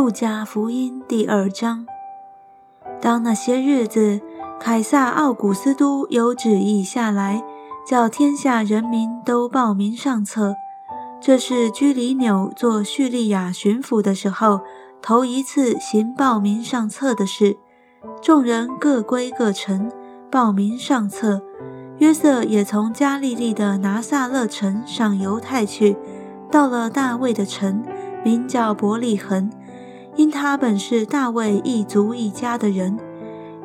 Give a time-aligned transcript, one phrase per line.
[0.00, 1.84] 路加福音第二章。
[3.02, 4.18] 当那些日子，
[4.58, 7.44] 凯撒奥古斯都有旨意下来，
[7.86, 10.54] 叫天下人民都报名上册。
[11.20, 14.62] 这是居里纽做叙利亚巡抚的时候，
[15.02, 17.58] 头一次行报名上册的事。
[18.22, 19.92] 众人各归各城，
[20.30, 21.42] 报名上册。
[21.98, 25.94] 约瑟也从加利利的拿撒勒城上犹太去，
[26.50, 27.82] 到了大卫的城，
[28.24, 29.50] 名叫伯利恒，
[30.16, 32.98] 因他本是大卫一族一家的人，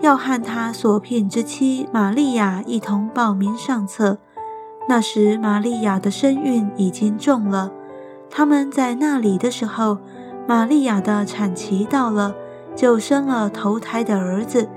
[0.00, 4.18] 要和他所聘之妻玛利亚一同报名上册。
[4.88, 7.72] 那时，玛利亚的身孕已经重了。
[8.30, 9.98] 他们在那里的时候，
[10.46, 12.34] 玛利亚的产期到了，
[12.76, 14.68] 就生了头胎的儿子，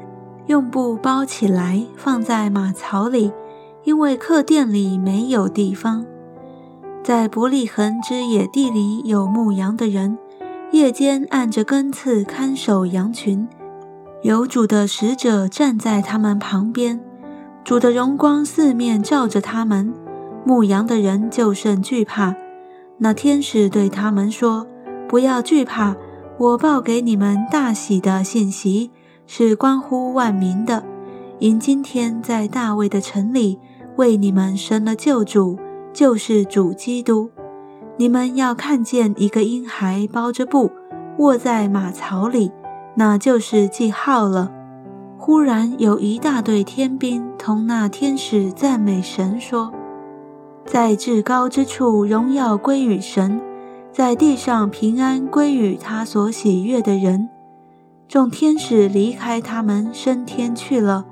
[0.46, 3.34] 用布包起来，放在马槽里，
[3.84, 6.06] 因为客店里没有地方。
[7.04, 10.18] 在伯利恒之野地里有牧羊的人，
[10.78, 13.48] 夜间按着根刺看守羊群，
[14.22, 17.00] 有主的使者站在他们旁边。
[17.64, 19.92] 主的荣光四面照着他们，
[20.46, 22.36] 牧羊的人就甚惧怕。
[23.00, 24.68] 那天使对他们说
[25.10, 25.96] ：“不要惧怕，
[26.38, 28.92] 我报给你们大喜的信息，
[29.26, 30.84] 是关乎万民的。
[31.40, 33.58] 因今天在大卫的城里
[33.96, 35.58] 为你们生了救主，
[35.92, 37.32] 就是主基督。
[37.98, 40.72] 你们要看见一个婴孩包着布，
[41.18, 42.52] 卧在马槽里，
[42.96, 44.52] 那就是记号了。”
[45.18, 49.74] 忽然有一大队天兵同那天使赞美神，说
[50.64, 53.42] ：“在至高之处荣耀归于神，
[53.92, 57.30] 在地上平安归于他所喜悦的人。”
[58.08, 61.06] 众天使离开他们升天去了。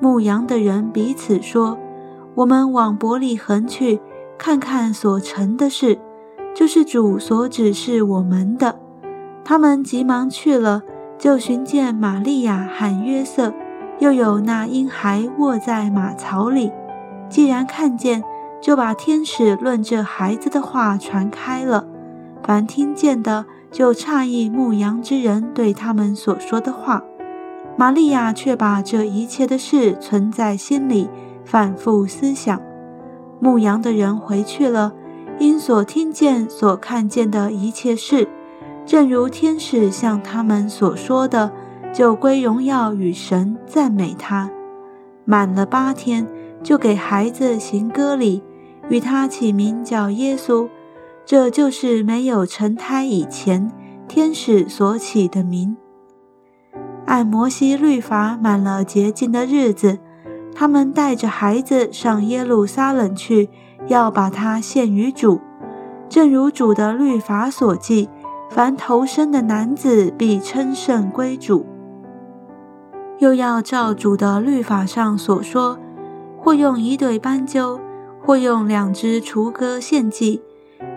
[0.00, 1.78] 牧羊的人彼此说
[2.34, 4.00] ：“我们往伯利恒去，
[4.36, 6.00] 看看所成的事，
[6.54, 8.78] 就是主所指示我们的。”
[9.44, 10.82] 他们急忙去了。
[11.18, 13.54] 就寻见玛利亚和约瑟，
[14.00, 16.72] 又有那婴孩卧在马槽里。
[17.28, 18.24] 既然看见，
[18.60, 21.86] 就把天使论这孩子的话传开了。
[22.42, 27.04] 凡听见的，就诧异牧羊之人对他们所说的话。
[27.76, 31.08] 玛利亚却把这一切的事存在心里，
[31.44, 32.60] 反复思想。
[33.38, 34.92] 牧羊的人回去了，
[35.38, 38.28] 因所听见、所看见的一切事。
[38.84, 41.52] 正如天使向他们所说的，
[41.92, 44.50] 就归荣耀与神，赞美他。
[45.24, 46.26] 满了八天，
[46.62, 48.42] 就给孩子行割礼，
[48.88, 50.68] 与他起名叫耶稣。
[51.24, 53.70] 这就是没有成胎以前，
[54.08, 55.76] 天使所起的名。
[57.06, 60.00] 按摩西律法满了洁净的日子，
[60.52, 63.48] 他们带着孩子上耶路撒冷去，
[63.86, 65.40] 要把它献于主，
[66.08, 68.08] 正如主的律法所记。
[68.50, 71.64] 凡投生的男子必称圣归主，
[73.18, 75.78] 又要照主的律法上所说，
[76.38, 77.80] 或用一对斑鸠，
[78.20, 80.42] 或用两只雏鸽献祭。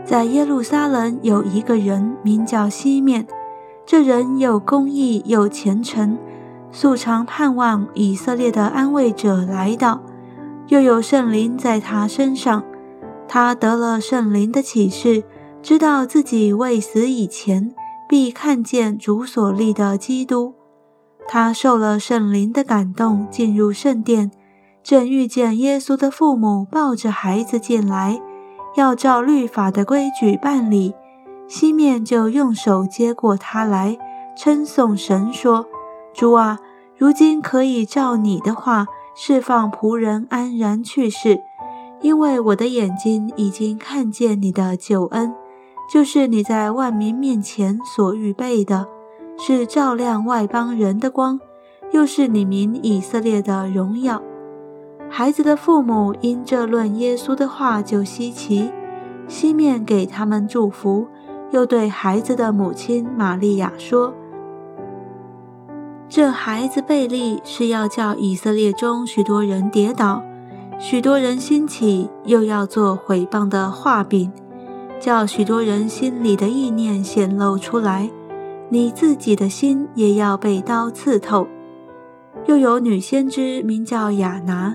[0.04, 3.26] 在耶路撒冷有一个人名叫西面，
[3.86, 6.18] 这人又公义又虔诚，
[6.74, 10.02] 素常盼望以色列的安慰者来到，
[10.68, 12.62] 又有圣灵在他身上，
[13.28, 15.24] 他得了圣灵的启示。
[15.62, 17.74] 知道自己未死以前，
[18.08, 20.54] 必看见主所立的基督。
[21.28, 24.30] 他受了圣灵的感动，进入圣殿，
[24.84, 28.22] 正遇见耶稣的父母抱着孩子进来，
[28.76, 30.94] 要照律法的规矩办理。
[31.48, 33.98] 西面就用手接过他来，
[34.38, 35.66] 称颂神说
[36.14, 36.60] ：“主啊，
[36.96, 38.86] 如今可以照你的话，
[39.16, 41.40] 释放仆人安然去世，
[42.06, 45.34] 因为我的眼睛已经看见你的救恩。”
[45.92, 48.88] 就是你在万民面前所预备的，
[49.40, 51.40] 是照亮外邦人的光，
[51.92, 54.22] 又是你民以色列的荣耀。
[55.10, 58.72] 孩子的父母因这论耶稣的话就稀奇，
[59.28, 61.08] 西面给他们祝福，
[61.50, 64.14] 又对孩子的母亲玛利亚说
[66.10, 70.24] ：“这孩子贝利是要叫以色列中许多人跌倒，
[70.78, 74.32] 许多人兴起，又要做毁谤的画饼。”
[74.98, 78.10] 叫许多人心里的意念显露出来，
[78.70, 81.48] 你自己的心也要被刀刺透。
[82.46, 84.74] 又有女先知名叫雅拿，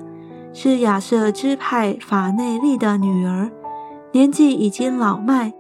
[0.52, 3.50] 是亚瑟支派法内利的女儿，
[4.12, 5.52] 年纪已经老迈，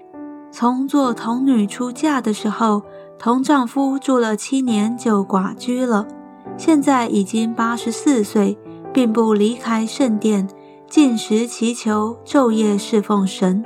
[0.52, 2.82] 从做童女出嫁的时候，
[3.18, 6.06] 同丈夫住了七年就寡居了，
[6.56, 8.58] 现在已经八十四岁，
[8.92, 10.48] 并不离开圣殿，
[10.88, 13.64] 进食祈求，昼夜侍奉神。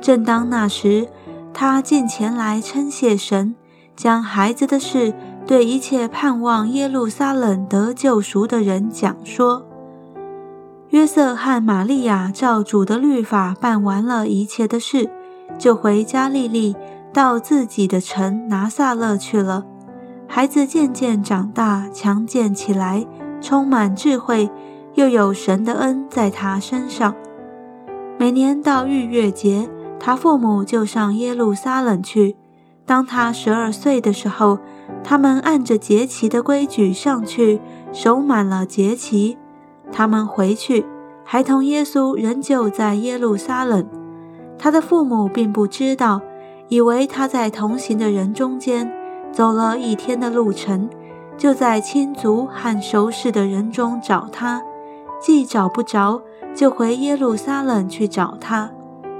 [0.00, 1.08] 正当那时，
[1.52, 3.54] 他进前来称谢神，
[3.96, 5.12] 将孩子的事
[5.46, 9.66] 对一切盼望耶路撒冷得救赎的人讲说。
[10.90, 15.08] 约瑟和玛利亚照主的律法办完了一切的事，
[15.58, 16.74] 就回加利利，
[17.12, 19.64] 到自己的城拿撒勒去了。
[20.26, 23.06] 孩子渐渐长大，强健起来，
[23.40, 24.50] 充满智慧，
[24.94, 27.14] 又有神的恩在他身上。
[28.18, 32.36] 每年到逾越节，他父母就上耶路撒冷去。
[32.84, 34.58] 当他十二岁的时候，
[35.02, 37.60] 他们按着节期的规矩上去，
[37.92, 39.38] 守满了节期。
[39.92, 40.84] 他们回去，
[41.24, 43.86] 孩童耶稣仍旧在耶路撒冷。
[44.58, 46.20] 他的父母并不知道，
[46.68, 48.92] 以为他在同行的人中间
[49.32, 50.90] 走了一天的路程，
[51.40, 54.60] 就在亲族和熟识的人中找他。
[55.18, 56.20] 既找不着，
[56.54, 58.70] 就回耶路撒冷去找他。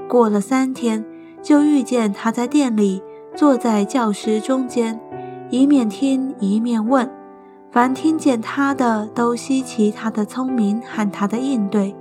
[0.07, 1.03] 过了三天，
[1.41, 3.01] 就遇见他在店里
[3.35, 4.99] 坐在教师中间，
[5.49, 7.09] 一面听一面问。
[7.71, 11.95] 凡听见他的，都稀奇他的聪明和他的应对。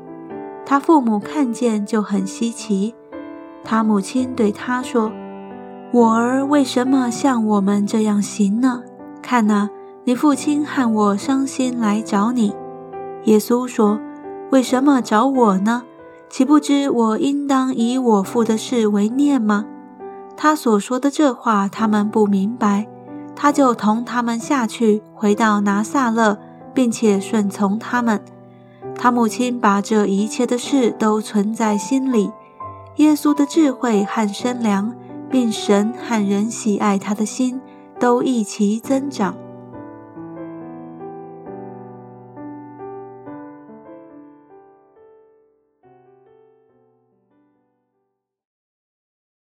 [0.67, 2.95] 他父母看见就很稀奇。
[3.65, 5.11] 他母亲对他说
[5.93, 8.83] ：“我儿为什么像我们这样行呢？
[9.23, 9.71] 看哪，
[10.05, 12.55] 你父亲和我伤心来找你。”
[13.25, 14.01] 耶稣说
[14.51, 15.83] ：“为什么找我呢？
[16.29, 19.67] 岂不知我应当以我父的事为念吗？”
[20.37, 22.87] 他所说的这话，他们不明白。
[23.37, 26.39] 他就同他们下去，回到拿撒勒，
[26.73, 28.23] 并且顺从他们。
[28.97, 32.31] 他母亲把这一切的事都存在心里。
[32.97, 34.95] 耶稣的智慧和身良，
[35.31, 37.61] 并神和人喜爱他的心，
[37.99, 39.35] 都一齐增长。